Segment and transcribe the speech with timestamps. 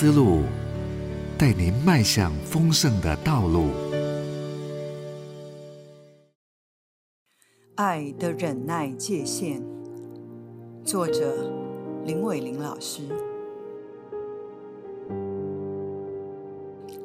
[0.00, 0.44] 思路，
[1.36, 3.66] 带您迈向丰盛的道路。
[7.74, 9.62] 爱的忍耐界限，
[10.82, 11.52] 作者
[12.06, 13.02] 林伟玲老师。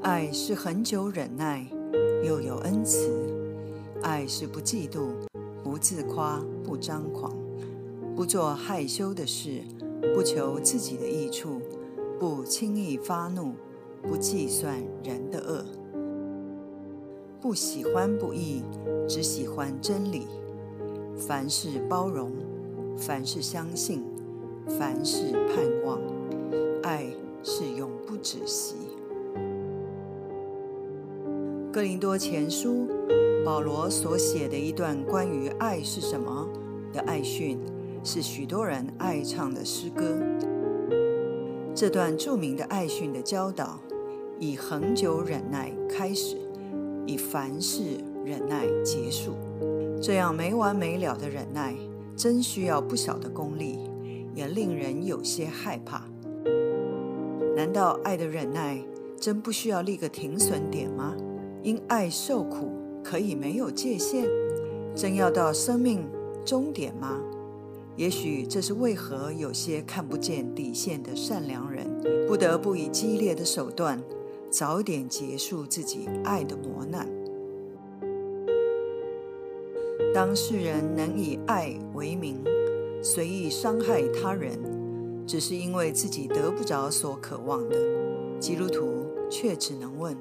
[0.02, 1.68] 爱是恒久忍耐，
[2.23, 3.09] 又有恩慈；
[4.04, 5.09] 爱是不嫉妒，
[5.62, 7.36] 不自夸，不张狂，
[8.16, 9.61] 不做害羞的事，
[10.15, 11.61] 不求自己的益处，
[12.18, 13.54] 不轻易发怒，
[14.01, 15.65] 不计算人的恶，
[17.41, 18.64] 不喜欢不义，
[19.07, 20.28] 只喜欢真理。
[21.18, 22.32] 凡事包容，
[22.97, 24.04] 凡事相信，
[24.79, 26.00] 凡事盼望，
[26.83, 27.05] 爱
[27.43, 28.75] 是永不止息。
[31.71, 32.88] 哥林多前书，
[33.44, 36.47] 保罗所写的一段关于爱是什么
[36.94, 37.59] 的爱训，
[38.03, 40.17] 是许多人爱唱的诗歌。
[41.75, 43.77] 这段著名的爱训的教导，
[44.39, 46.37] 以恒久忍耐开始，
[47.05, 49.33] 以凡事忍耐结束。
[50.01, 51.75] 这样没完没了的忍耐，
[52.15, 53.77] 真需要不小的功力，
[54.33, 56.03] 也令人有些害怕。
[57.57, 58.81] 难道爱的忍耐
[59.19, 61.13] 真不需要立个停损点吗？
[61.61, 62.71] 因爱受苦
[63.03, 64.25] 可以没有界限，
[64.95, 66.07] 真要到生命
[66.45, 67.19] 终点吗？
[67.97, 71.88] 也许这是为何有些看不见底线的善良人，
[72.27, 74.02] 不得不以激烈的手段，
[74.49, 77.07] 早点结束自己爱的磨难。
[80.13, 82.43] 当世人能以爱为名，
[83.02, 84.59] 随意伤害他人，
[85.25, 87.77] 只是因为自己得不着所渴望的，
[88.39, 90.15] 基督徒却只能问：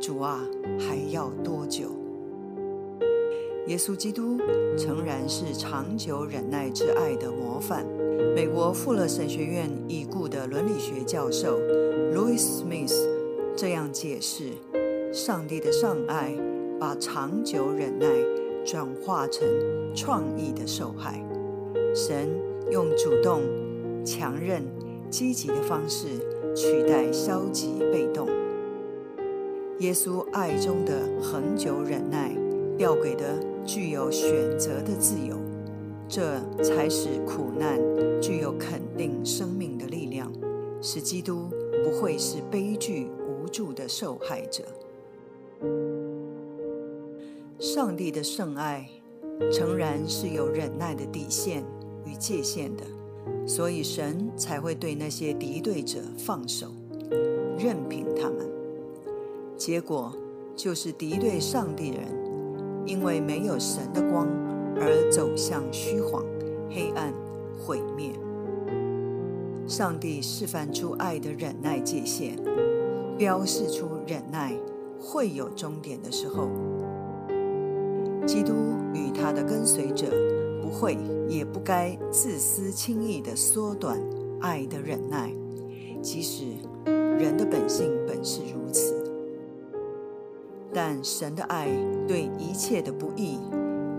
[0.00, 0.40] 主啊，
[0.78, 1.90] 还要多久？
[3.68, 4.38] 耶稣基督
[4.76, 7.86] 诚然是长久忍耐之爱的模范。
[8.34, 11.60] 美国富勒神学院已故的伦理学教授
[12.14, 12.94] Louis Smith
[13.54, 14.52] 这样解释：
[15.12, 16.34] 上帝的上爱
[16.80, 18.06] 把长久忍耐。
[18.66, 19.48] 转化成
[19.94, 21.24] 创意的受害，
[21.94, 22.28] 神
[22.70, 23.40] 用主动、
[24.04, 24.62] 强韧、
[25.08, 26.08] 积极的方式
[26.54, 28.28] 取代消极被动。
[29.78, 32.36] 耶稣爱中的恒久忍耐，
[32.78, 35.36] 要给的具有选择的自由，
[36.08, 37.80] 这才使苦难
[38.22, 40.32] 具有肯定生命的力量，
[40.80, 41.48] 使基督
[41.84, 44.62] 不会是悲剧无助的受害者。
[47.58, 48.88] 上帝的圣爱
[49.50, 51.64] 诚然是有忍耐的底线
[52.06, 52.84] 与界限的，
[53.44, 56.68] 所以神才会对那些敌对者放手，
[57.58, 58.48] 任凭他们。
[59.56, 60.16] 结果
[60.54, 62.08] 就是敌对上帝的人，
[62.84, 64.26] 因为没有神的光
[64.76, 66.24] 而走向虚晃、
[66.70, 67.12] 黑暗、
[67.58, 68.12] 毁灭。
[69.66, 72.38] 上帝示范出爱的忍耐界限，
[73.18, 74.54] 标示出忍耐
[74.98, 76.48] 会有终点的时候。
[78.26, 78.52] 基督
[78.94, 80.06] 与他的跟随者
[80.62, 80.96] 不会
[81.28, 83.98] 也不该自私轻易地缩短
[84.40, 85.30] 爱的忍耐，
[86.02, 86.44] 即使
[86.86, 88.97] 人的本性本是如此。
[90.80, 91.66] 但神的爱
[92.06, 93.40] 对一切的不义，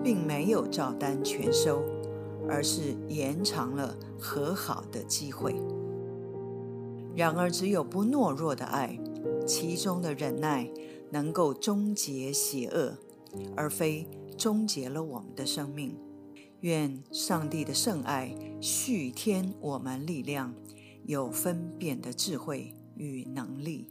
[0.01, 1.83] 并没有照单全收，
[2.47, 5.53] 而是延长了和好的机会。
[7.13, 8.97] 然而，只有不懦弱的爱，
[9.45, 10.71] 其中的忍耐
[11.11, 12.93] 能够终结邪恶。
[13.57, 14.07] 而非
[14.37, 15.97] 终结了我们的生命。
[16.61, 20.53] 愿上帝的圣爱续添我们力量，
[21.03, 23.89] 有分辨的智慧与能力。